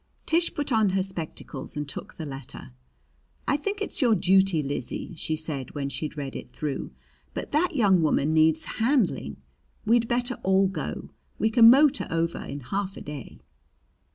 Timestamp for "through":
6.51-6.89